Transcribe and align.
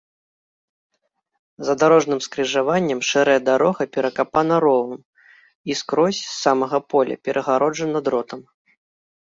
За 1.67 1.73
дарожным 1.81 2.19
скрыжаваннем 2.27 2.99
шэрая 3.09 3.37
дарога 3.51 3.83
перакапана 3.95 4.55
ровам 4.67 4.99
і 5.73 5.81
скрозь, 5.85 6.21
з 6.33 6.35
самага 6.45 6.77
поля, 6.97 7.15
перагароджана 7.29 7.99
дротам. 8.11 8.41